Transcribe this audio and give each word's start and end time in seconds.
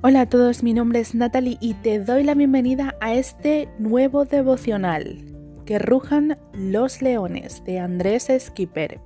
Hola 0.00 0.20
a 0.20 0.26
todos, 0.26 0.62
mi 0.62 0.74
nombre 0.74 1.00
es 1.00 1.16
Natalie 1.16 1.58
y 1.60 1.74
te 1.74 1.98
doy 1.98 2.22
la 2.22 2.34
bienvenida 2.34 2.94
a 3.00 3.14
este 3.14 3.68
nuevo 3.80 4.26
devocional, 4.26 5.24
Que 5.66 5.80
rujan 5.80 6.38
los 6.52 7.02
leones, 7.02 7.64
de 7.64 7.80
Andrés 7.80 8.28
Skipper. 8.38 9.00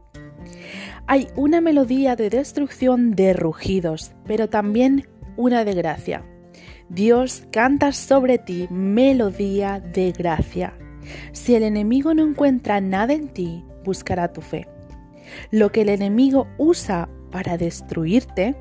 Hay 1.06 1.28
una 1.34 1.62
melodía 1.62 2.14
de 2.14 2.28
destrucción 2.28 3.12
de 3.12 3.32
rugidos, 3.32 4.12
pero 4.26 4.50
también 4.50 5.08
una 5.38 5.64
de 5.64 5.72
gracia. 5.72 6.26
Dios 6.90 7.44
canta 7.50 7.92
sobre 7.92 8.36
ti 8.36 8.68
melodía 8.70 9.80
de 9.80 10.12
gracia. 10.12 10.74
Si 11.32 11.54
el 11.54 11.62
enemigo 11.62 12.12
no 12.12 12.22
encuentra 12.22 12.82
nada 12.82 13.14
en 13.14 13.28
ti, 13.28 13.64
buscará 13.82 14.30
tu 14.34 14.42
fe. 14.42 14.68
Lo 15.50 15.72
que 15.72 15.80
el 15.82 15.88
enemigo 15.88 16.48
usa 16.58 17.08
para 17.30 17.56
destruirte, 17.56 18.54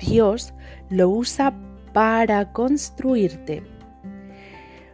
Dios 0.00 0.54
lo 0.88 1.08
usa 1.10 1.54
para 1.92 2.52
construirte. 2.52 3.62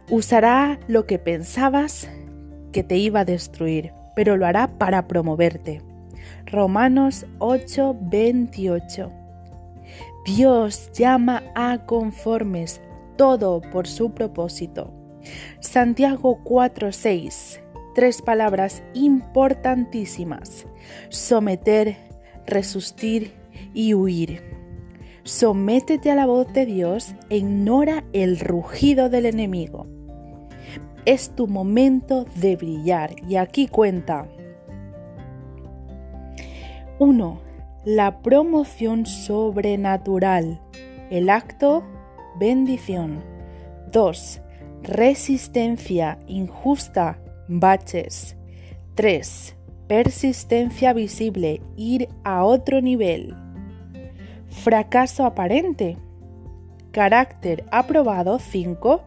Usará 0.09 0.79
lo 0.87 1.05
que 1.05 1.19
pensabas 1.19 2.09
que 2.71 2.83
te 2.83 2.97
iba 2.97 3.21
a 3.21 3.25
destruir, 3.25 3.93
pero 4.15 4.37
lo 4.37 4.45
hará 4.45 4.77
para 4.77 5.07
promoverte. 5.07 5.81
Romanos 6.45 7.25
8, 7.39 7.97
28. 8.01 9.11
Dios 10.25 10.91
llama 10.93 11.43
a 11.55 11.85
conformes 11.85 12.81
todo 13.17 13.61
por 13.61 13.87
su 13.87 14.11
propósito. 14.11 14.93
Santiago 15.59 16.39
4, 16.43 16.91
6. 16.91 17.61
Tres 17.95 18.21
palabras 18.21 18.83
importantísimas. 18.93 20.67
Someter, 21.09 21.97
resustir 22.45 23.33
y 23.73 23.93
huir. 23.93 24.56
Sométete 25.27 26.09
a 26.09 26.15
la 26.15 26.25
voz 26.25 26.53
de 26.53 26.65
Dios 26.65 27.13
e 27.29 27.35
ignora 27.35 28.05
el 28.13 28.39
rugido 28.39 29.09
del 29.09 29.25
enemigo. 29.25 29.85
Es 31.03 31.31
tu 31.35 31.47
momento 31.47 32.23
de 32.35 32.55
brillar 32.55 33.13
y 33.27 33.35
aquí 33.35 33.67
cuenta. 33.67 34.25
1. 36.99 37.41
La 37.83 38.21
promoción 38.21 39.05
sobrenatural. 39.05 40.61
El 41.09 41.29
acto, 41.29 41.83
bendición. 42.39 43.21
2. 43.91 44.41
Resistencia 44.83 46.19
injusta, 46.27 47.19
baches. 47.49 48.37
3. 48.95 49.57
Persistencia 49.89 50.93
visible, 50.93 51.61
ir 51.75 52.07
a 52.23 52.45
otro 52.45 52.79
nivel 52.79 53.35
fracaso 54.57 55.25
aparente. 55.25 55.97
Carácter 56.91 57.65
aprobado 57.71 58.39
5 58.39 59.03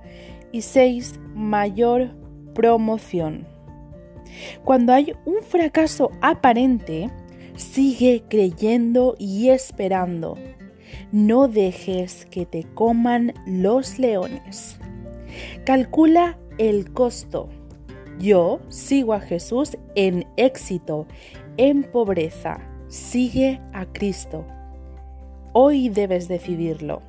y 0.53 0.62
6 0.62 1.20
mayor 1.34 2.11
promoción. 2.55 3.47
Cuando 4.65 4.93
hay 4.93 5.15
un 5.27 5.43
fracaso 5.43 6.11
aparente, 6.21 7.11
sigue 7.56 8.23
creyendo 8.28 9.17
y 9.19 9.48
esperando. 9.48 10.39
No 11.12 11.48
dejes 11.48 12.27
que 12.27 12.47
te 12.47 12.65
coman 12.75 13.34
los 13.47 13.98
leones. 13.98 14.78
Calcula 15.65 16.39
el 16.59 16.93
costo. 16.93 17.48
Yo 18.19 18.61
sigo 18.69 19.15
a 19.15 19.21
Jesús 19.21 19.77
en 19.95 20.27
éxito, 20.37 21.06
en 21.56 21.83
pobreza. 21.84 22.61
Sigue 22.89 23.61
a 23.73 23.87
Cristo. 23.87 24.45
Hoy 25.53 25.89
debes 25.89 26.29
decidirlo. 26.29 27.03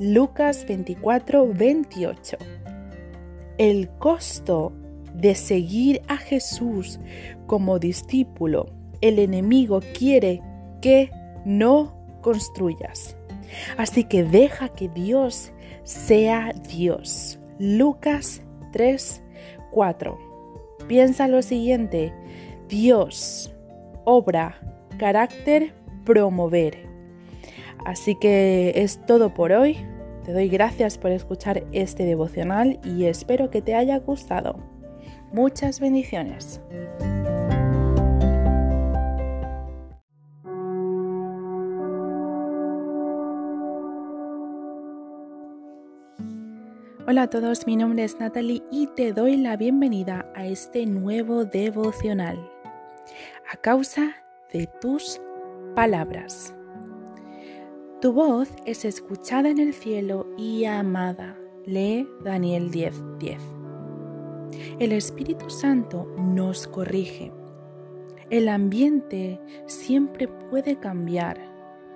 Lucas 0.00 0.66
24, 0.66 1.46
28. 1.46 2.36
El 3.58 3.88
costo 3.90 4.72
de 5.14 5.36
seguir 5.36 6.02
a 6.08 6.16
Jesús 6.16 6.98
como 7.46 7.78
discípulo, 7.78 8.66
el 9.00 9.20
enemigo 9.20 9.80
quiere 9.96 10.42
que 10.82 11.10
no 11.44 11.96
construyas. 12.22 13.16
Así 13.76 14.02
que 14.02 14.24
deja 14.24 14.68
que 14.70 14.88
Dios 14.88 15.52
sea 15.84 16.52
Dios. 16.68 17.38
Lucas 17.60 18.42
3, 18.72 19.22
4. 19.70 20.18
Piensa 20.88 21.28
lo 21.28 21.40
siguiente. 21.40 22.12
Dios, 22.68 23.54
obra, 24.04 24.60
carácter, 24.98 25.72
promover. 26.04 26.85
Así 27.86 28.16
que 28.16 28.72
es 28.74 29.06
todo 29.06 29.32
por 29.32 29.52
hoy. 29.52 29.76
Te 30.24 30.32
doy 30.32 30.48
gracias 30.48 30.98
por 30.98 31.12
escuchar 31.12 31.62
este 31.70 32.04
devocional 32.04 32.80
y 32.82 33.04
espero 33.04 33.48
que 33.48 33.62
te 33.62 33.76
haya 33.76 34.00
gustado. 34.00 34.58
Muchas 35.32 35.78
bendiciones. 35.78 36.60
Hola 47.06 47.22
a 47.22 47.30
todos, 47.30 47.68
mi 47.68 47.76
nombre 47.76 48.02
es 48.02 48.18
Natalie 48.18 48.64
y 48.72 48.88
te 48.96 49.12
doy 49.12 49.36
la 49.36 49.56
bienvenida 49.56 50.28
a 50.34 50.44
este 50.44 50.86
nuevo 50.86 51.44
devocional. 51.44 52.50
A 53.52 53.56
causa 53.56 54.16
de 54.52 54.66
tus 54.80 55.20
palabras. 55.76 56.55
Tu 58.00 58.12
voz 58.12 58.50
es 58.66 58.84
escuchada 58.84 59.48
en 59.48 59.58
el 59.58 59.72
cielo 59.72 60.26
y 60.36 60.66
amada. 60.66 61.38
Lee 61.64 62.06
Daniel 62.22 62.70
10:10. 62.70 63.40
El 64.78 64.92
Espíritu 64.92 65.48
Santo 65.48 66.06
nos 66.18 66.66
corrige. 66.66 67.32
El 68.28 68.50
ambiente 68.50 69.40
siempre 69.64 70.28
puede 70.28 70.78
cambiar, 70.78 71.40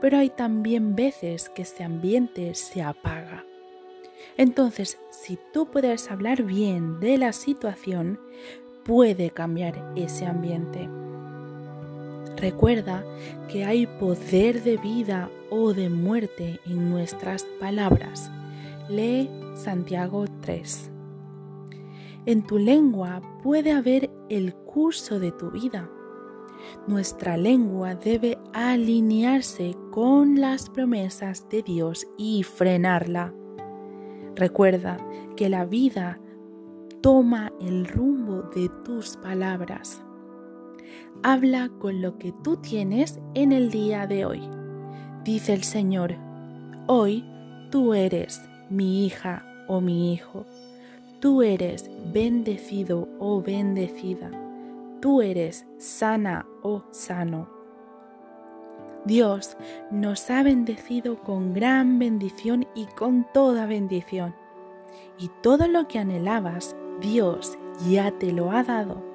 pero 0.00 0.16
hay 0.16 0.30
también 0.30 0.96
veces 0.96 1.50
que 1.50 1.62
ese 1.62 1.84
ambiente 1.84 2.54
se 2.54 2.80
apaga. 2.80 3.44
Entonces, 4.38 4.98
si 5.10 5.38
tú 5.52 5.70
puedes 5.70 6.10
hablar 6.10 6.44
bien 6.44 6.98
de 7.00 7.18
la 7.18 7.34
situación, 7.34 8.18
puede 8.84 9.30
cambiar 9.30 9.92
ese 9.96 10.24
ambiente. 10.24 10.88
Recuerda 12.40 13.04
que 13.48 13.66
hay 13.66 13.86
poder 13.86 14.62
de 14.62 14.78
vida 14.78 15.30
o 15.50 15.74
de 15.74 15.90
muerte 15.90 16.58
en 16.64 16.88
nuestras 16.88 17.44
palabras. 17.60 18.30
Lee 18.88 19.28
Santiago 19.54 20.24
3. 20.40 20.90
En 22.24 22.46
tu 22.46 22.56
lengua 22.58 23.20
puede 23.42 23.72
haber 23.72 24.10
el 24.30 24.54
curso 24.54 25.20
de 25.20 25.32
tu 25.32 25.50
vida. 25.50 25.90
Nuestra 26.86 27.36
lengua 27.36 27.94
debe 27.94 28.38
alinearse 28.54 29.76
con 29.90 30.40
las 30.40 30.70
promesas 30.70 31.46
de 31.50 31.60
Dios 31.60 32.06
y 32.16 32.42
frenarla. 32.42 33.34
Recuerda 34.34 34.96
que 35.36 35.50
la 35.50 35.66
vida 35.66 36.18
toma 37.02 37.52
el 37.60 37.86
rumbo 37.86 38.44
de 38.54 38.70
tus 38.82 39.18
palabras. 39.18 40.02
Habla 41.22 41.68
con 41.78 42.00
lo 42.00 42.16
que 42.16 42.32
tú 42.32 42.56
tienes 42.56 43.20
en 43.34 43.52
el 43.52 43.70
día 43.70 44.06
de 44.06 44.24
hoy. 44.24 44.40
Dice 45.22 45.52
el 45.52 45.64
Señor, 45.64 46.14
hoy 46.86 47.26
tú 47.70 47.92
eres 47.92 48.40
mi 48.70 49.04
hija 49.04 49.44
o 49.68 49.82
mi 49.82 50.14
hijo. 50.14 50.46
Tú 51.20 51.42
eres 51.42 51.90
bendecido 52.10 53.06
o 53.18 53.42
bendecida. 53.42 54.30
Tú 55.02 55.20
eres 55.20 55.66
sana 55.76 56.46
o 56.62 56.84
sano. 56.90 57.50
Dios 59.04 59.58
nos 59.90 60.30
ha 60.30 60.42
bendecido 60.42 61.20
con 61.20 61.52
gran 61.52 61.98
bendición 61.98 62.66
y 62.74 62.86
con 62.86 63.26
toda 63.34 63.66
bendición. 63.66 64.34
Y 65.18 65.30
todo 65.42 65.68
lo 65.68 65.86
que 65.86 65.98
anhelabas, 65.98 66.74
Dios 67.02 67.58
ya 67.90 68.10
te 68.10 68.32
lo 68.32 68.52
ha 68.52 68.62
dado. 68.62 69.09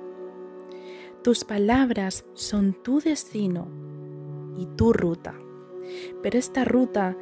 Tus 1.25 1.43
palabras 1.43 2.23
son 2.35 2.73
tu 2.83 2.99
destino 2.99 3.67
y 4.59 4.67
tu 4.77 4.93
ruta. 4.93 5.33
Pero 6.21 6.37
esta 6.37 6.65
ruta 6.65 7.17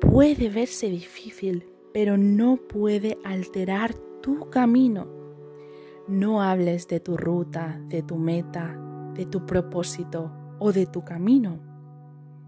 puede 0.00 0.48
verse 0.48 0.88
difícil, 0.88 1.66
pero 1.92 2.16
no 2.16 2.58
puede 2.58 3.18
alterar 3.24 3.92
tu 4.22 4.48
camino. 4.50 5.08
No 6.06 6.42
hables 6.42 6.86
de 6.86 7.00
tu 7.00 7.16
ruta, 7.16 7.80
de 7.88 8.04
tu 8.04 8.18
meta, 8.18 8.80
de 9.14 9.26
tu 9.26 9.44
propósito 9.46 10.30
o 10.60 10.70
de 10.70 10.86
tu 10.86 11.04
camino. 11.04 11.58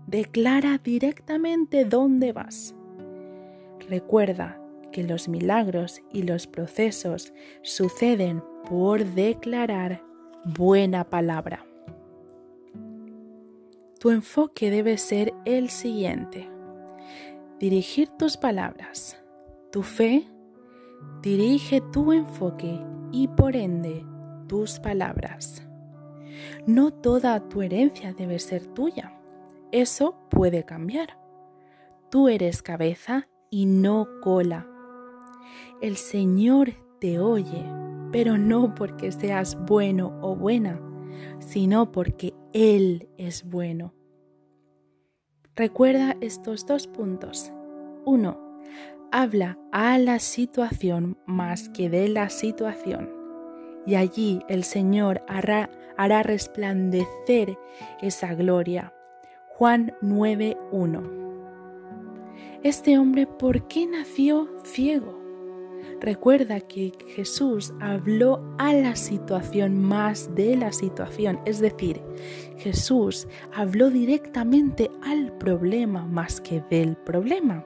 Declara 0.06 0.78
directamente 0.78 1.84
dónde 1.84 2.32
vas. 2.32 2.76
Recuerda 3.88 4.62
que 4.92 5.02
los 5.02 5.28
milagros 5.28 6.00
y 6.12 6.22
los 6.22 6.46
procesos 6.46 7.32
suceden 7.62 8.44
por 8.68 9.04
declarar 9.04 10.11
buena 10.44 11.04
palabra. 11.04 11.64
Tu 14.00 14.10
enfoque 14.10 14.70
debe 14.70 14.98
ser 14.98 15.32
el 15.44 15.70
siguiente. 15.70 16.48
dirigir 17.60 18.08
tus 18.18 18.36
palabras. 18.36 19.22
Tu 19.70 19.84
fe 19.84 20.26
dirige 21.22 21.80
tu 21.92 22.12
enfoque 22.12 22.80
y 23.12 23.28
por 23.28 23.54
ende 23.54 24.04
tus 24.48 24.80
palabras. 24.80 25.64
No 26.66 26.90
toda 26.90 27.48
tu 27.48 27.62
herencia 27.62 28.14
debe 28.14 28.40
ser 28.40 28.66
tuya. 28.66 29.16
Eso 29.70 30.16
puede 30.28 30.64
cambiar. 30.64 31.18
Tú 32.10 32.28
eres 32.28 32.62
cabeza 32.62 33.28
y 33.48 33.66
no 33.66 34.08
cola. 34.22 34.66
El 35.80 35.96
Señor 35.96 36.72
te 36.98 37.20
oye, 37.20 37.64
pero 38.12 38.38
no 38.38 38.74
porque 38.74 39.10
seas 39.10 39.56
bueno 39.66 40.18
o 40.20 40.36
buena, 40.36 40.80
sino 41.40 41.90
porque 41.90 42.34
Él 42.52 43.08
es 43.16 43.48
bueno. 43.48 43.94
Recuerda 45.56 46.16
estos 46.20 46.66
dos 46.66 46.86
puntos. 46.86 47.50
Uno, 48.04 48.38
habla 49.10 49.58
a 49.72 49.98
la 49.98 50.18
situación 50.18 51.18
más 51.26 51.68
que 51.70 51.90
de 51.90 52.08
la 52.08 52.28
situación. 52.30 53.10
Y 53.86 53.96
allí 53.96 54.40
el 54.48 54.64
Señor 54.64 55.24
hará, 55.28 55.70
hará 55.96 56.22
resplandecer 56.22 57.58
esa 58.00 58.34
gloria. 58.34 58.94
Juan 59.56 59.94
9.1. 60.02 61.22
Este 62.62 62.98
hombre, 62.98 63.26
¿por 63.26 63.66
qué 63.66 63.86
nació 63.86 64.48
ciego? 64.64 65.21
Recuerda 66.00 66.60
que 66.60 66.92
Jesús 67.14 67.72
habló 67.80 68.42
a 68.58 68.72
la 68.72 68.96
situación 68.96 69.80
más 69.80 70.34
de 70.34 70.56
la 70.56 70.72
situación, 70.72 71.38
es 71.44 71.60
decir, 71.60 72.02
Jesús 72.58 73.28
habló 73.54 73.88
directamente 73.88 74.90
al 75.04 75.32
problema 75.38 76.04
más 76.04 76.40
que 76.40 76.60
del 76.70 76.96
problema. 76.96 77.64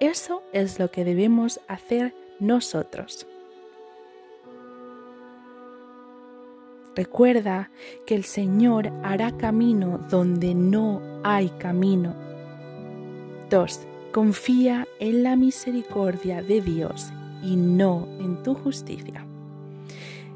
Eso 0.00 0.42
es 0.52 0.78
lo 0.78 0.90
que 0.90 1.04
debemos 1.04 1.60
hacer 1.68 2.14
nosotros. 2.40 3.26
Recuerda 6.96 7.70
que 8.06 8.14
el 8.14 8.24
Señor 8.24 8.90
hará 9.04 9.36
camino 9.36 9.98
donde 10.10 10.54
no 10.54 11.02
hay 11.22 11.48
camino. 11.50 12.14
2. 13.50 13.80
Confía 14.12 14.88
en 14.98 15.22
la 15.22 15.36
misericordia 15.36 16.42
de 16.42 16.60
Dios 16.60 17.12
y 17.42 17.56
no 17.56 18.06
en 18.18 18.42
tu 18.42 18.54
justicia. 18.54 19.24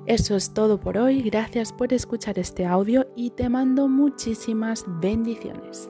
Eso 0.07 0.35
es 0.35 0.53
todo 0.53 0.81
por 0.81 0.99
hoy, 0.99 1.23
gracias 1.23 1.73
por 1.73 1.93
escuchar 1.93 2.39
este 2.39 2.67
audio 2.67 3.07
y 3.15 3.31
te 3.31 3.49
mando 3.49 3.87
muchísimas 3.87 4.85
bendiciones. 5.01 5.89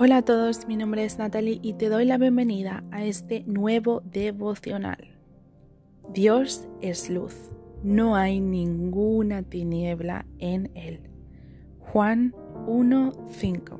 Hola 0.00 0.18
a 0.18 0.22
todos, 0.22 0.68
mi 0.68 0.76
nombre 0.76 1.04
es 1.04 1.18
Natalie 1.18 1.58
y 1.60 1.72
te 1.72 1.88
doy 1.88 2.04
la 2.04 2.18
bienvenida 2.18 2.84
a 2.92 3.04
este 3.04 3.42
nuevo 3.46 4.00
devocional. 4.04 5.08
Dios 6.12 6.68
es 6.80 7.10
luz, 7.10 7.34
no 7.82 8.14
hay 8.14 8.38
ninguna 8.38 9.42
tiniebla 9.42 10.24
en 10.38 10.70
él. 10.76 11.07
Juan 11.92 12.34
1.5. 12.66 13.78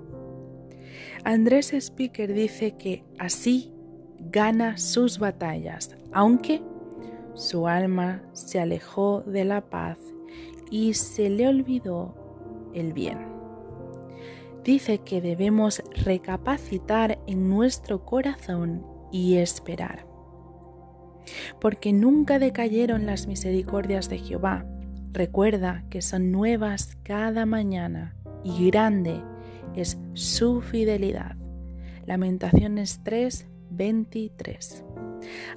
Andrés 1.25 1.73
Speaker 1.75 2.33
dice 2.33 2.77
que 2.77 3.05
así 3.19 3.73
gana 4.19 4.79
sus 4.79 5.19
batallas, 5.19 5.97
aunque 6.13 6.63
su 7.35 7.69
alma 7.69 8.23
se 8.33 8.61
alejó 8.61 9.21
de 9.23 9.45
la 9.45 9.61
paz 9.61 9.99
y 10.71 10.95
se 10.95 11.29
le 11.29 11.49
olvidó 11.49 12.15
el 12.75 12.93
bien. 12.93 13.19
Dice 14.65 14.99
que 14.99 15.21
debemos 15.21 15.83
recapacitar 16.05 17.19
en 17.27 17.49
nuestro 17.49 18.05
corazón 18.05 18.85
y 19.13 19.37
esperar. 19.37 20.07
Porque 21.61 21.93
nunca 21.93 22.39
decayeron 22.39 23.07
las 23.07 23.27
misericordias 23.27 24.09
de 24.09 24.19
Jehová, 24.19 24.67
Recuerda 25.13 25.85
que 25.91 26.03
son 26.03 26.31
nuevas 26.31 26.97
cada 27.03 27.47
mañana 27.47 28.15
y 28.45 28.71
grande 28.71 29.23
es 29.75 29.99
su 30.13 30.61
fidelidad. 30.61 31.37
Lamentaciones 32.07 33.01
3, 33.05 33.47
23. 33.71 34.85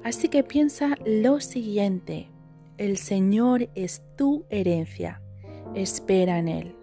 Así 0.02 0.28
que 0.28 0.42
piensa 0.42 0.96
lo 1.04 1.40
siguiente, 1.40 2.28
el 2.78 2.96
Señor 2.96 3.68
es 3.74 4.02
tu 4.16 4.44
herencia, 4.50 5.22
espera 5.74 6.38
en 6.38 6.48
Él. 6.48 6.76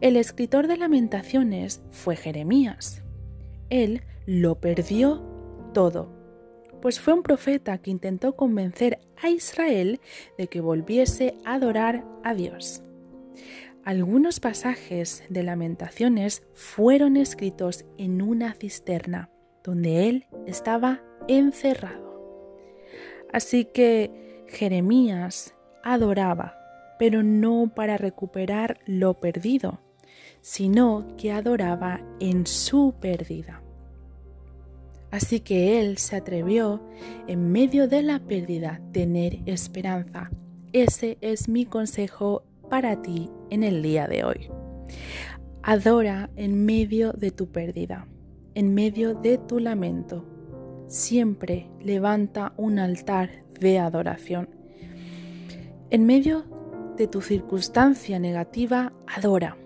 El 0.00 0.16
escritor 0.16 0.66
de 0.66 0.76
lamentaciones 0.76 1.82
fue 1.90 2.16
Jeremías. 2.16 3.02
Él 3.70 4.02
lo 4.26 4.60
perdió 4.60 5.22
todo 5.72 6.21
pues 6.82 7.00
fue 7.00 7.14
un 7.14 7.22
profeta 7.22 7.78
que 7.78 7.92
intentó 7.92 8.34
convencer 8.34 8.98
a 9.22 9.30
Israel 9.30 10.00
de 10.36 10.48
que 10.48 10.60
volviese 10.60 11.36
a 11.44 11.54
adorar 11.54 12.04
a 12.24 12.34
Dios. 12.34 12.82
Algunos 13.84 14.40
pasajes 14.40 15.24
de 15.28 15.44
lamentaciones 15.44 16.42
fueron 16.54 17.16
escritos 17.16 17.84
en 17.98 18.20
una 18.20 18.52
cisterna, 18.54 19.30
donde 19.62 20.08
él 20.08 20.26
estaba 20.46 21.02
encerrado. 21.28 22.02
Así 23.32 23.64
que 23.64 24.44
Jeremías 24.48 25.54
adoraba, 25.84 26.58
pero 26.98 27.22
no 27.22 27.72
para 27.74 27.96
recuperar 27.96 28.80
lo 28.86 29.20
perdido, 29.20 29.80
sino 30.40 31.06
que 31.16 31.30
adoraba 31.30 32.00
en 32.18 32.46
su 32.46 32.94
pérdida. 33.00 33.61
Así 35.12 35.40
que 35.40 35.78
él 35.78 35.98
se 35.98 36.16
atrevió, 36.16 36.82
en 37.28 37.52
medio 37.52 37.86
de 37.86 38.02
la 38.02 38.18
pérdida, 38.18 38.80
tener 38.92 39.40
esperanza. 39.44 40.30
Ese 40.72 41.18
es 41.20 41.50
mi 41.50 41.66
consejo 41.66 42.44
para 42.70 43.02
ti 43.02 43.28
en 43.50 43.62
el 43.62 43.82
día 43.82 44.08
de 44.08 44.24
hoy. 44.24 44.48
Adora 45.62 46.30
en 46.36 46.64
medio 46.64 47.12
de 47.12 47.30
tu 47.30 47.52
pérdida, 47.52 48.08
en 48.54 48.72
medio 48.72 49.14
de 49.14 49.36
tu 49.36 49.60
lamento. 49.60 50.24
Siempre 50.86 51.70
levanta 51.78 52.54
un 52.56 52.78
altar 52.78 53.44
de 53.60 53.78
adoración. 53.78 54.48
En 55.90 56.06
medio 56.06 56.46
de 56.96 57.06
tu 57.06 57.20
circunstancia 57.20 58.18
negativa, 58.18 58.94
adora. 59.06 59.58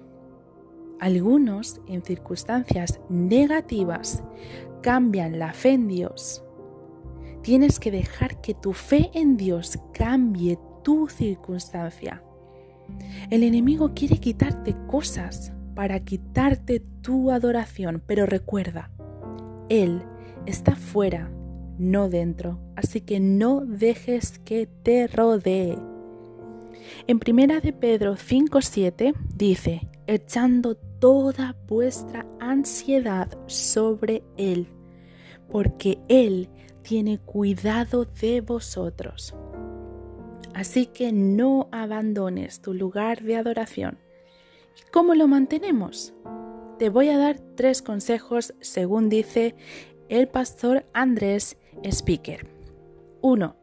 Algunos 0.98 1.80
en 1.86 2.02
circunstancias 2.02 3.00
negativas 3.08 4.24
cambian 4.86 5.40
la 5.40 5.52
fe 5.52 5.70
en 5.70 5.88
Dios. 5.88 6.44
Tienes 7.42 7.80
que 7.80 7.90
dejar 7.90 8.40
que 8.40 8.54
tu 8.54 8.72
fe 8.72 9.10
en 9.14 9.36
Dios 9.36 9.80
cambie 9.92 10.60
tu 10.84 11.08
circunstancia. 11.08 12.22
El 13.30 13.42
enemigo 13.42 13.94
quiere 13.96 14.18
quitarte 14.18 14.76
cosas 14.86 15.52
para 15.74 15.98
quitarte 16.04 16.84
tu 17.02 17.32
adoración, 17.32 18.00
pero 18.06 18.26
recuerda, 18.26 18.92
Él 19.68 20.04
está 20.46 20.76
fuera, 20.76 21.32
no 21.78 22.08
dentro, 22.08 22.60
así 22.76 23.00
que 23.00 23.18
no 23.18 23.62
dejes 23.62 24.38
que 24.38 24.68
te 24.84 25.08
rodee. 25.08 25.76
En 27.08 27.18
primera 27.18 27.58
de 27.58 27.72
Pedro 27.72 28.14
5:7 28.14 29.14
dice, 29.34 29.88
echando 30.06 30.76
toda 30.76 31.56
vuestra 31.66 32.24
ansiedad 32.38 33.36
sobre 33.46 34.22
Él, 34.36 34.68
porque 35.50 35.98
Él 36.08 36.48
tiene 36.82 37.18
cuidado 37.18 38.04
de 38.04 38.40
vosotros. 38.40 39.34
Así 40.54 40.86
que 40.86 41.12
no 41.12 41.68
abandones 41.72 42.60
tu 42.60 42.72
lugar 42.72 43.22
de 43.22 43.36
adoración. 43.36 43.98
¿Y 44.78 44.90
cómo 44.90 45.14
lo 45.14 45.28
mantenemos? 45.28 46.14
Te 46.78 46.88
voy 46.88 47.08
a 47.08 47.18
dar 47.18 47.38
tres 47.56 47.82
consejos 47.82 48.54
según 48.60 49.08
dice 49.08 49.54
el 50.08 50.28
pastor 50.28 50.86
Andrés 50.92 51.58
Speaker. 51.82 52.46
1. 53.22 53.56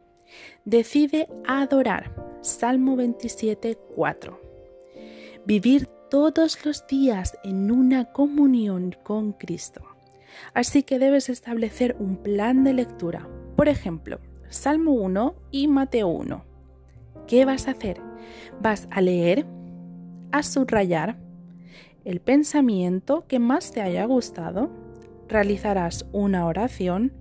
Decide 0.65 1.29
adorar. 1.47 2.13
Salmo 2.41 2.95
27, 2.95 3.77
4. 3.95 4.41
Vivir 5.45 5.87
todos 6.09 6.65
los 6.65 6.85
días 6.87 7.37
en 7.43 7.71
una 7.71 8.11
comunión 8.11 8.95
con 9.03 9.33
Cristo. 9.33 9.92
Así 10.53 10.83
que 10.83 10.99
debes 10.99 11.29
establecer 11.29 11.95
un 11.99 12.17
plan 12.17 12.63
de 12.63 12.73
lectura. 12.73 13.27
Por 13.55 13.67
ejemplo, 13.67 14.19
Salmo 14.49 14.91
1 14.91 15.35
y 15.51 15.67
Mateo 15.67 16.07
1. 16.07 16.45
¿Qué 17.27 17.45
vas 17.45 17.67
a 17.67 17.71
hacer? 17.71 18.01
Vas 18.61 18.87
a 18.91 19.01
leer, 19.01 19.45
a 20.31 20.43
subrayar 20.43 21.17
el 22.05 22.19
pensamiento 22.19 23.25
que 23.27 23.39
más 23.39 23.71
te 23.71 23.81
haya 23.81 24.05
gustado, 24.05 24.69
realizarás 25.29 26.05
una 26.11 26.45
oración 26.45 27.13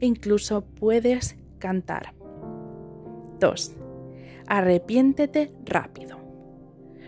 e 0.00 0.06
incluso 0.06 0.64
puedes 0.64 1.36
cantar. 1.58 2.14
2. 3.38 3.76
Arrepiéntete 4.46 5.52
rápido. 5.64 6.18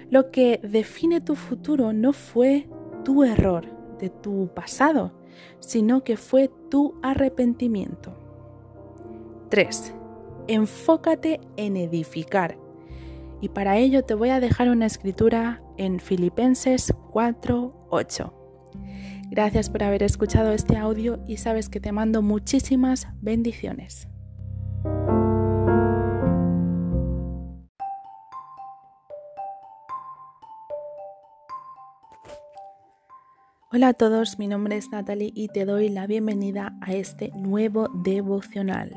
Lo 0.09 0.31
que 0.31 0.61
define 0.63 1.21
tu 1.21 1.35
futuro 1.35 1.93
no 1.93 2.13
fue 2.13 2.69
tu 3.05 3.25
error 3.25 3.67
de 3.99 4.09
tu 4.09 4.49
pasado, 4.55 5.13
sino 5.61 6.05
que 6.05 6.17
fue 6.17 6.51
tu 6.71 6.95
arrepentimiento. 7.03 8.17
3. 9.51 9.95
Enfócate 10.49 11.41
en 11.57 11.77
edificar. 11.77 12.59
Y 13.41 13.49
para 13.49 13.77
ello 13.77 14.05
te 14.05 14.15
voy 14.15 14.31
a 14.31 14.41
dejar 14.41 14.71
una 14.71 14.87
escritura 14.87 15.63
en 15.77 16.01
Filipenses 16.01 16.93
4:8. 17.13 18.33
Gracias 19.31 19.71
por 19.71 19.83
haber 19.83 20.03
escuchado 20.03 20.53
este 20.53 20.77
audio 20.77 21.19
y 21.27 21.39
sabes 21.39 21.69
que 21.69 21.81
te 21.81 21.93
mando 21.93 22.23
muchísimas 22.23 23.09
bendiciones. 23.21 24.09
Hola 33.77 33.89
a 33.89 33.93
todos, 33.93 34.39
mi 34.39 34.49
nombre 34.49 34.79
es 34.79 34.89
Natalie 34.89 35.33
y 35.35 35.49
te 35.49 35.67
doy 35.67 35.91
la 35.91 36.07
bienvenida 36.07 36.75
a 36.81 36.95
este 36.95 37.31
nuevo 37.35 37.91
devocional. 37.93 38.91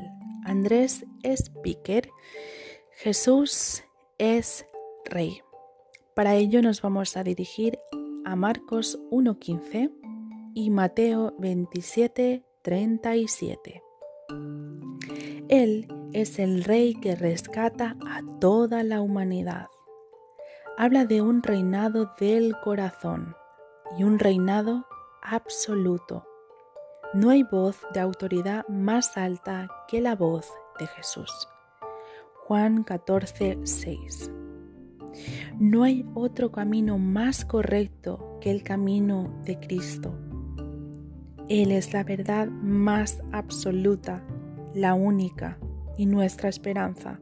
Andrés 0.46 1.06
Speaker, 1.22 2.10
Jesús 2.94 3.84
es 4.18 4.66
Rey. 5.04 5.42
Para 6.16 6.36
ello 6.36 6.62
nos 6.62 6.82
vamos 6.82 7.18
a 7.18 7.26
dirigir 7.26 7.78
a 8.24 8.38
Marcos 8.38 8.98
1.15 9.12 9.92
y 10.54 10.70
Mateo 10.70 11.36
27.37. 11.40 13.82
Él 15.50 15.90
es 16.14 16.40
el 16.40 16.64
Rey 16.64 16.94
que 16.94 17.18
rescata 17.18 17.98
a 18.08 18.22
toda 18.40 18.84
la 18.84 19.02
humanidad. 19.02 19.68
Habla 20.78 21.04
de 21.04 21.22
un 21.22 21.44
reinado 21.44 22.14
del 22.18 22.56
corazón 22.64 23.36
y 23.98 24.04
un 24.04 24.20
reinado 24.20 24.86
absoluto. 25.22 26.26
No 27.14 27.30
hay 27.30 27.44
voz 27.44 27.80
de 27.94 28.00
autoridad 28.00 28.68
más 28.68 29.18
alta 29.18 29.68
que 29.88 30.02
la 30.02 30.16
voz 30.16 30.48
de 30.80 30.88
Jesús. 30.88 31.48
Juan 32.46 32.84
14, 32.84 33.60
6. 33.64 34.32
No 35.60 35.84
hay 35.84 36.06
otro 36.14 36.52
camino 36.52 36.98
más 36.98 37.46
correcto 37.46 38.38
que 38.42 38.52
el 38.52 38.64
camino 38.64 39.34
de 39.44 39.60
Cristo. 39.60 40.14
Él 41.48 41.72
es 41.72 41.94
la 41.94 42.04
verdad 42.04 42.48
más 42.48 43.22
absoluta, 43.32 44.24
la 44.74 44.94
única 44.94 45.58
y 45.98 46.06
nuestra 46.06 46.48
esperanza 46.48 47.20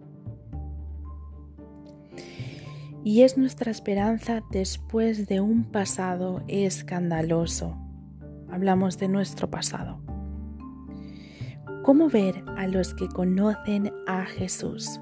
y 3.07 3.23
es 3.23 3.37
nuestra 3.37 3.71
esperanza 3.71 4.43
después 4.51 5.27
de 5.27 5.39
un 5.39 5.63
pasado 5.63 6.43
escandaloso. 6.49 7.77
Hablamos 8.51 8.97
de 8.97 9.07
nuestro 9.07 9.49
pasado. 9.49 10.01
¿Cómo 11.85 12.09
ver 12.09 12.43
a 12.57 12.67
los 12.67 12.93
que 12.93 13.07
conocen 13.07 13.93
a 14.07 14.25
Jesús? 14.25 14.99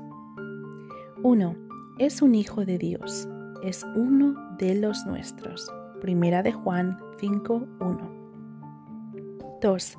Uno, 1.24 1.55
Es 1.97 2.21
un 2.21 2.35
hijo 2.35 2.63
de 2.63 2.77
Dios, 2.77 3.27
es 3.63 3.83
uno 3.95 4.55
de 4.59 4.75
los 4.75 5.03
nuestros. 5.07 5.67
Primera 6.00 6.43
de 6.43 6.51
Juan 6.51 7.00
5.1. 7.19 9.59
2. 9.63 9.97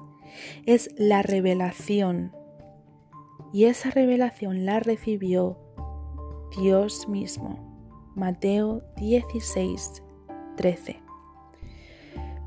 Es 0.65 0.91
la 0.97 1.23
revelación. 1.23 2.31
Y 3.53 3.65
esa 3.65 3.91
revelación 3.91 4.65
la 4.65 4.79
recibió 4.79 5.59
Dios 6.57 7.09
mismo. 7.09 7.66
Mateo 8.17 8.83
16, 8.97 10.03
13. 10.57 11.03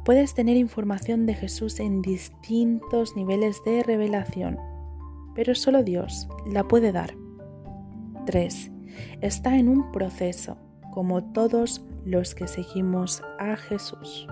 Puedes 0.04 0.34
tener 0.34 0.58
información 0.58 1.28
de 1.28 1.36
Jesús 1.36 1.80
en 1.80 2.02
distintos 2.02 3.16
niveles 3.16 3.64
de 3.64 3.84
revelación, 3.84 4.58
pero 5.36 5.54
solo 5.54 5.84
Dios 5.84 6.28
la 6.48 6.68
puede 6.68 6.92
dar. 6.92 7.14
3. 8.26 8.72
Está 9.22 9.58
en 9.58 9.70
un 9.70 9.92
proceso, 9.92 10.58
como 10.92 11.24
todos 11.34 11.86
los 12.04 12.34
que 12.34 12.48
seguimos 12.48 13.22
a 13.38 13.56
Jesús. 13.56 14.28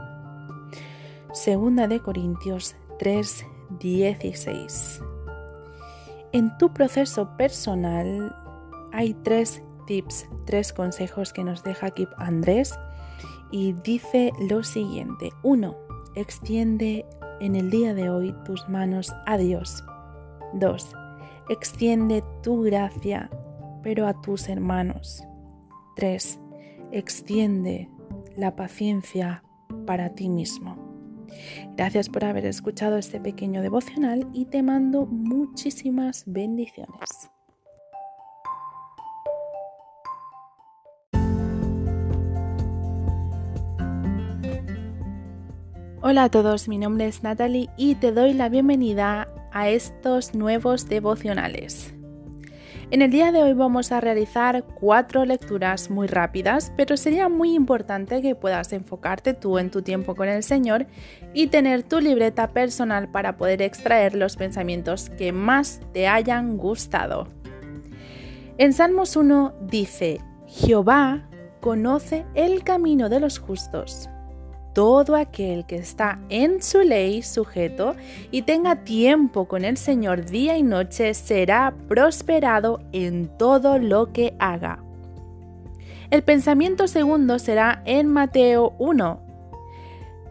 Segunda 1.33 1.87
de 1.87 1.99
Corintios 1.99 2.75
3, 2.97 3.45
16. 3.79 5.01
En 6.31 6.57
tu 6.57 6.73
proceso 6.73 7.37
personal 7.37 8.35
hay 8.91 9.13
tres 9.13 9.61
tips, 9.87 10.29
tres 10.45 10.71
consejos 10.71 11.33
que 11.33 11.43
nos 11.43 11.63
deja 11.63 11.87
aquí 11.87 12.07
Andrés 12.17 12.77
y 13.51 13.73
dice 13.73 14.31
lo 14.49 14.63
siguiente. 14.63 15.31
Uno, 15.41 15.75
extiende 16.15 17.05
en 17.39 17.55
el 17.55 17.71
día 17.71 17.95
de 17.95 18.09
hoy 18.09 18.35
tus 18.45 18.69
manos 18.69 19.11
a 19.25 19.37
Dios. 19.37 19.83
2. 20.53 20.93
Extiende 21.49 22.23
tu 22.43 22.61
gracia, 22.61 23.29
pero 23.81 24.07
a 24.07 24.21
tus 24.21 24.49
hermanos. 24.49 25.23
3. 25.95 26.39
Extiende 26.91 27.89
la 28.35 28.55
paciencia 28.55 29.43
para 29.85 30.13
ti 30.13 30.29
mismo. 30.29 30.77
Gracias 31.75 32.09
por 32.09 32.23
haber 32.25 32.45
escuchado 32.45 32.97
este 32.97 33.19
pequeño 33.19 33.61
devocional 33.61 34.27
y 34.33 34.45
te 34.45 34.63
mando 34.63 35.05
muchísimas 35.05 36.23
bendiciones. 36.25 37.29
Hola 45.99 46.25
a 46.25 46.29
todos, 46.29 46.67
mi 46.67 46.77
nombre 46.77 47.07
es 47.07 47.23
Natalie 47.23 47.69
y 47.75 47.95
te 47.95 48.11
doy 48.11 48.33
la 48.33 48.49
bienvenida 48.49 49.27
a 49.51 49.69
estos 49.69 50.35
nuevos 50.35 50.87
devocionales. 50.87 51.91
En 52.91 53.01
el 53.01 53.09
día 53.09 53.31
de 53.31 53.41
hoy 53.41 53.53
vamos 53.53 53.91
a 53.91 53.99
realizar 53.99 54.63
cuatro 54.79 55.25
lecturas 55.25 55.89
muy 55.89 56.05
rápidas, 56.05 56.71
pero 56.77 56.97
sería 56.97 57.29
muy 57.29 57.55
importante 57.55 58.21
que 58.21 58.35
puedas 58.35 58.73
enfocarte 58.73 59.33
tú 59.33 59.57
en 59.57 59.71
tu 59.71 59.81
tiempo 59.81 60.13
con 60.13 60.29
el 60.29 60.43
Señor 60.43 60.85
y 61.33 61.47
tener 61.47 61.81
tu 61.81 61.99
libreta 61.99 62.53
personal 62.53 63.09
para 63.09 63.35
poder 63.35 63.63
extraer 63.63 64.13
los 64.13 64.35
pensamientos 64.35 65.09
que 65.09 65.31
más 65.31 65.81
te 65.93 66.07
hayan 66.07 66.57
gustado. 66.57 67.27
En 68.59 68.71
Salmos 68.73 69.15
1 69.15 69.55
dice, 69.61 70.21
Jehová 70.45 71.27
conoce 71.59 72.27
el 72.35 72.63
camino 72.63 73.09
de 73.09 73.19
los 73.19 73.39
justos 73.39 74.11
todo 74.77 75.15
aquel 75.15 75.65
que 75.65 75.77
está 75.77 76.19
en 76.29 76.61
su 76.61 76.81
ley 76.81 77.23
sujeto 77.23 77.95
y 78.29 78.43
tenga 78.43 78.83
tiempo 78.83 79.47
con 79.47 79.65
el 79.65 79.75
Señor 79.75 80.25
día 80.25 80.55
y 80.55 80.61
noche 80.61 81.15
será 81.15 81.73
prosperado 81.87 82.81
en 82.91 83.27
todo 83.39 83.79
lo 83.79 84.13
que 84.13 84.35
haga. 84.37 84.83
El 86.11 86.21
pensamiento 86.21 86.87
segundo 86.87 87.39
será 87.39 87.81
en 87.85 88.05
Mateo 88.05 88.75
1. 88.77 89.19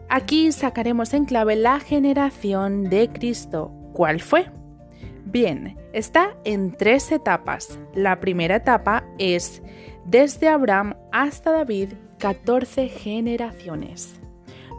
Aquí 0.07 0.53
sacaremos 0.53 1.13
en 1.13 1.25
clave 1.25 1.57
la 1.57 1.81
generación 1.81 2.85
de 2.85 3.09
Cristo. 3.09 3.73
¿Cuál 3.91 4.21
fue? 4.21 4.49
Bien, 5.25 5.77
está 5.91 6.37
en 6.45 6.71
tres 6.71 7.11
etapas. 7.11 7.77
La 7.93 8.21
primera 8.21 8.55
etapa 8.55 9.03
es 9.19 9.61
desde 10.05 10.47
Abraham 10.47 10.95
hasta 11.11 11.51
David, 11.51 11.95
14 12.19 12.87
generaciones. 12.87 14.21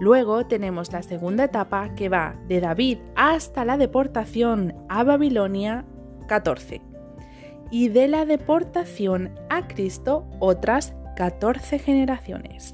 Luego 0.01 0.47
tenemos 0.47 0.93
la 0.93 1.03
segunda 1.03 1.45
etapa 1.45 1.95
que 1.95 2.09
va 2.09 2.37
de 2.47 2.61
David 2.61 2.99
hasta 3.17 3.65
la 3.65 3.77
deportación 3.77 4.75
a 4.89 5.03
Babilonia 5.03 5.85
14 6.29 6.81
y 7.71 7.89
de 7.89 8.09
la 8.09 8.25
deportación 8.25 9.35
a 9.51 9.67
Cristo 9.67 10.27
otras 10.39 10.95
14 11.17 11.79
generaciones. 11.79 12.73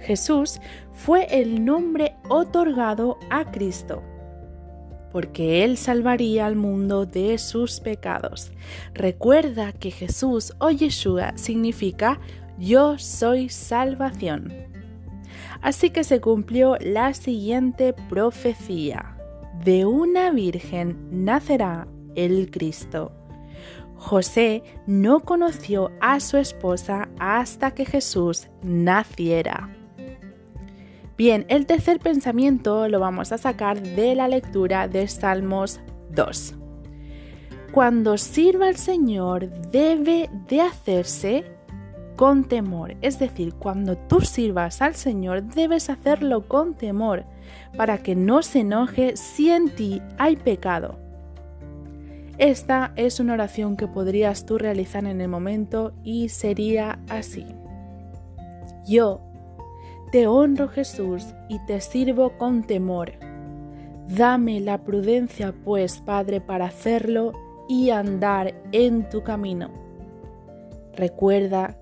Jesús 0.00 0.60
fue 0.92 1.40
el 1.40 1.64
nombre 1.64 2.16
otorgado 2.28 3.18
a 3.30 3.50
Cristo 3.50 4.02
porque 5.12 5.64
Él 5.64 5.76
salvaría 5.76 6.46
al 6.46 6.56
mundo 6.56 7.06
de 7.06 7.38
sus 7.38 7.80
pecados. 7.80 8.52
Recuerda 8.94 9.72
que 9.72 9.90
Jesús 9.90 10.54
o 10.58 10.70
Yeshua 10.70 11.36
significa 11.36 12.20
yo 12.58 12.98
soy 12.98 13.48
salvación. 13.48 14.69
Así 15.62 15.90
que 15.90 16.04
se 16.04 16.20
cumplió 16.20 16.76
la 16.80 17.14
siguiente 17.14 17.92
profecía. 17.92 19.16
De 19.64 19.84
una 19.84 20.30
virgen 20.30 21.24
nacerá 21.24 21.86
el 22.14 22.50
Cristo. 22.50 23.12
José 23.96 24.62
no 24.86 25.20
conoció 25.20 25.90
a 26.00 26.20
su 26.20 26.38
esposa 26.38 27.10
hasta 27.18 27.72
que 27.72 27.84
Jesús 27.84 28.48
naciera. 28.62 29.68
Bien, 31.18 31.44
el 31.48 31.66
tercer 31.66 32.00
pensamiento 32.00 32.88
lo 32.88 32.98
vamos 32.98 33.30
a 33.30 33.36
sacar 33.36 33.82
de 33.82 34.14
la 34.14 34.26
lectura 34.26 34.88
de 34.88 35.06
Salmos 35.06 35.80
2. 36.12 36.54
cuando 37.72 38.16
sirva 38.16 38.66
al 38.68 38.76
Señor 38.76 39.48
debe 39.70 40.30
de 40.48 40.60
hacerse 40.60 41.44
con 42.20 42.44
temor. 42.44 42.96
Es 43.00 43.18
decir, 43.18 43.54
cuando 43.54 43.96
tú 43.96 44.20
sirvas 44.20 44.82
al 44.82 44.94
Señor 44.94 45.42
debes 45.42 45.88
hacerlo 45.88 46.46
con 46.46 46.74
temor 46.74 47.24
para 47.78 47.96
que 47.96 48.14
no 48.14 48.42
se 48.42 48.60
enoje 48.60 49.16
si 49.16 49.48
en 49.50 49.74
ti 49.74 50.02
hay 50.18 50.36
pecado. 50.36 50.98
Esta 52.36 52.92
es 52.96 53.20
una 53.20 53.32
oración 53.32 53.74
que 53.74 53.86
podrías 53.86 54.44
tú 54.44 54.58
realizar 54.58 55.06
en 55.06 55.22
el 55.22 55.28
momento 55.28 55.94
y 56.04 56.28
sería 56.28 56.98
así. 57.08 57.46
Yo 58.86 59.22
te 60.12 60.26
honro 60.26 60.68
Jesús 60.68 61.24
y 61.48 61.58
te 61.64 61.80
sirvo 61.80 62.36
con 62.36 62.64
temor. 62.64 63.12
Dame 64.08 64.60
la 64.60 64.76
prudencia, 64.84 65.54
pues, 65.64 66.02
Padre, 66.02 66.42
para 66.42 66.66
hacerlo 66.66 67.32
y 67.66 67.88
andar 67.88 68.52
en 68.72 69.08
tu 69.08 69.22
camino. 69.22 69.70
Recuerda 70.94 71.79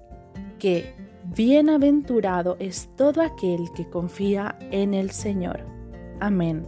que 0.59 0.95
bienaventurado 1.25 2.57
es 2.59 2.89
todo 2.97 3.23
aquel 3.23 3.71
que 3.75 3.89
confía 3.89 4.57
en 4.71 4.95
el 4.95 5.11
Señor. 5.11 5.61
Amén. 6.21 6.67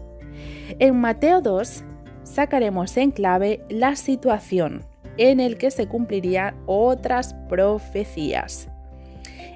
En 0.78 1.00
Mateo 1.00 1.40
2 1.40 1.84
sacaremos 2.22 2.96
en 2.96 3.10
clave 3.10 3.64
la 3.68 3.96
situación 3.96 4.84
en 5.16 5.40
el 5.40 5.58
que 5.58 5.70
se 5.70 5.86
cumplirían 5.86 6.54
otras 6.66 7.34
profecías. 7.48 8.68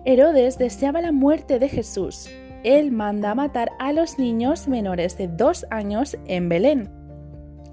Herodes 0.05 0.59
deseaba 0.59 1.01
la 1.01 1.13
muerte 1.13 1.59
de 1.59 1.69
Jesús. 1.69 2.29
Él 2.63 2.93
manda 2.93 3.35
matar 3.35 3.71
a 3.79 3.93
los 3.93 4.19
niños 4.19 4.69
menores 4.69 5.17
de 5.17 5.29
dos 5.29 5.65
años 5.71 6.17
en 6.27 6.49
Belén. 6.49 6.91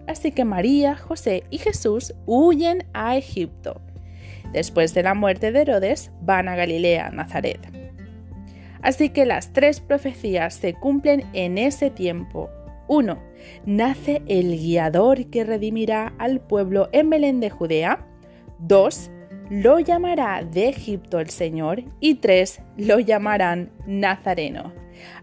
Así 0.07 0.31
que 0.31 0.45
María, 0.45 0.95
José 0.95 1.43
y 1.49 1.57
Jesús 1.57 2.13
huyen 2.25 2.85
a 2.93 3.17
Egipto. 3.17 3.81
Después 4.53 4.93
de 4.93 5.03
la 5.03 5.13
muerte 5.13 5.51
de 5.51 5.61
Herodes, 5.61 6.11
van 6.21 6.47
a 6.47 6.55
Galilea, 6.55 7.09
Nazaret. 7.11 7.59
Así 8.81 9.09
que 9.09 9.25
las 9.25 9.53
tres 9.53 9.79
profecías 9.79 10.55
se 10.55 10.73
cumplen 10.73 11.23
en 11.33 11.57
ese 11.57 11.89
tiempo. 11.89 12.49
1. 12.87 13.17
Nace 13.65 14.21
el 14.27 14.57
guiador 14.57 15.27
que 15.27 15.43
redimirá 15.43 16.13
al 16.17 16.41
pueblo 16.41 16.89
en 16.91 17.09
Belén 17.09 17.39
de 17.39 17.49
Judea. 17.49 18.05
2. 18.59 19.11
Lo 19.49 19.79
llamará 19.79 20.43
de 20.43 20.69
Egipto 20.69 21.19
el 21.19 21.29
Señor. 21.29 21.83
Y 21.99 22.15
3. 22.15 22.61
Lo 22.77 22.99
llamarán 22.99 23.71
Nazareno. 23.85 24.73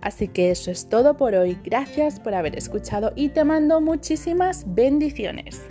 Así 0.01 0.29
que 0.29 0.51
eso 0.51 0.71
es 0.71 0.89
todo 0.89 1.17
por 1.17 1.35
hoy. 1.35 1.59
Gracias 1.65 2.21
por 2.21 2.35
haber 2.35 2.57
escuchado 2.57 3.13
y 3.17 3.29
te 3.31 3.45
mando 3.45 3.81
muchísimas 3.81 4.65
bendiciones. 4.75 5.63